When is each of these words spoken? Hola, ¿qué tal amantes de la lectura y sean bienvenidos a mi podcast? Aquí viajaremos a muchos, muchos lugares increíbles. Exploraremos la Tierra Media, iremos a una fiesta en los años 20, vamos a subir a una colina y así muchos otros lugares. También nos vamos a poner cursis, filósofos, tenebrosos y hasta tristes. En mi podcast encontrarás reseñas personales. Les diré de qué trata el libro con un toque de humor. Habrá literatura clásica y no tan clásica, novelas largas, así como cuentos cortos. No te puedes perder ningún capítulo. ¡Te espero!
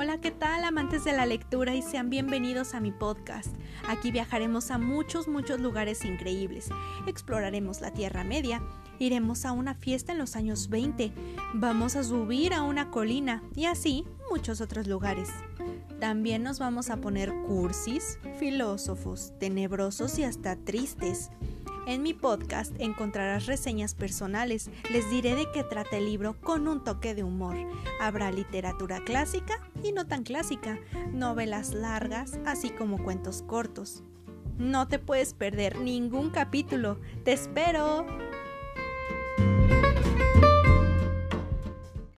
Hola, 0.00 0.20
¿qué 0.20 0.30
tal 0.30 0.62
amantes 0.62 1.02
de 1.02 1.12
la 1.12 1.26
lectura 1.26 1.74
y 1.74 1.82
sean 1.82 2.08
bienvenidos 2.08 2.74
a 2.74 2.78
mi 2.78 2.92
podcast? 2.92 3.52
Aquí 3.88 4.12
viajaremos 4.12 4.70
a 4.70 4.78
muchos, 4.78 5.26
muchos 5.26 5.58
lugares 5.58 6.04
increíbles. 6.04 6.68
Exploraremos 7.08 7.80
la 7.80 7.92
Tierra 7.92 8.22
Media, 8.22 8.62
iremos 9.00 9.44
a 9.44 9.50
una 9.50 9.74
fiesta 9.74 10.12
en 10.12 10.18
los 10.18 10.36
años 10.36 10.68
20, 10.68 11.10
vamos 11.54 11.96
a 11.96 12.04
subir 12.04 12.54
a 12.54 12.62
una 12.62 12.92
colina 12.92 13.42
y 13.56 13.64
así 13.64 14.04
muchos 14.30 14.60
otros 14.60 14.86
lugares. 14.86 15.30
También 15.98 16.44
nos 16.44 16.60
vamos 16.60 16.90
a 16.90 16.98
poner 16.98 17.34
cursis, 17.48 18.20
filósofos, 18.38 19.32
tenebrosos 19.40 20.16
y 20.20 20.22
hasta 20.22 20.54
tristes. 20.54 21.32
En 21.88 22.02
mi 22.02 22.12
podcast 22.12 22.78
encontrarás 22.80 23.46
reseñas 23.46 23.94
personales. 23.94 24.68
Les 24.92 25.08
diré 25.08 25.34
de 25.34 25.50
qué 25.54 25.64
trata 25.64 25.96
el 25.96 26.04
libro 26.04 26.36
con 26.38 26.68
un 26.68 26.84
toque 26.84 27.14
de 27.14 27.24
humor. 27.24 27.56
Habrá 27.98 28.30
literatura 28.30 29.02
clásica 29.06 29.58
y 29.82 29.92
no 29.92 30.06
tan 30.06 30.22
clásica, 30.22 30.78
novelas 31.14 31.72
largas, 31.72 32.38
así 32.44 32.68
como 32.68 33.02
cuentos 33.02 33.40
cortos. 33.40 34.02
No 34.58 34.86
te 34.86 34.98
puedes 34.98 35.32
perder 35.32 35.78
ningún 35.78 36.28
capítulo. 36.28 37.00
¡Te 37.24 37.32
espero! 37.32 38.27